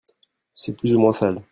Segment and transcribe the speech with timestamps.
[0.51, 1.43] C'est plus ou moins sale.